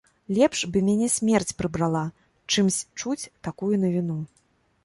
[0.37, 2.03] Лепш бы мяне смерць прыбрала,
[2.55, 4.21] чымсь чуць такую навіну.